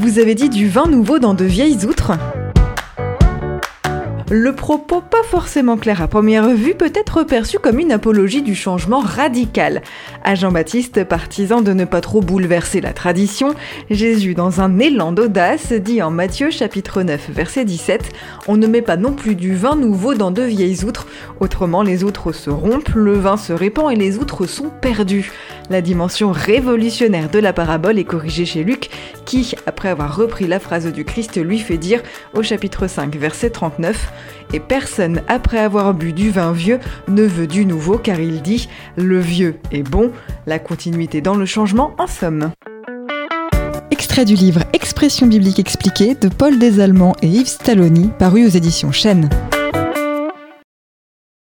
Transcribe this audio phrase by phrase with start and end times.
[0.00, 2.12] Vous avez dit du vin nouveau dans de vieilles outres
[4.32, 8.54] le propos pas forcément clair à première vue peut être perçu comme une apologie du
[8.54, 9.82] changement radical.
[10.22, 13.56] À Jean-Baptiste, partisan de ne pas trop bouleverser la tradition,
[13.90, 18.12] Jésus, dans un élan d'audace, dit en Matthieu chapitre 9 verset 17,
[18.46, 21.08] On ne met pas non plus du vin nouveau dans de vieilles outres,
[21.40, 25.32] autrement les outres se rompent, le vin se répand et les outres sont perdues.
[25.70, 28.90] La dimension révolutionnaire de la parabole est corrigée chez Luc,
[29.24, 32.02] qui, après avoir repris la phrase du Christ, lui fait dire
[32.34, 34.12] au chapitre 5 verset 39,
[34.52, 38.68] et personne, après avoir bu du vin vieux, ne veut du nouveau car il dit
[38.96, 40.10] le vieux est bon,
[40.46, 42.50] la continuité dans le changement en somme.
[43.92, 48.90] Extrait du livre Expression biblique expliquée de Paul Desallemands et Yves Stalloni, paru aux éditions
[48.90, 49.28] Chênes.